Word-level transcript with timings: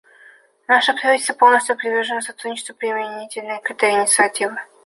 Наше 0.67 0.93
правительство 0.95 1.35
полностью 1.35 1.75
привержено 1.77 2.21
сотрудничеству 2.23 2.73
применительно 2.73 3.59
к 3.59 3.69
этой 3.69 3.91
инициативе. 3.91 4.55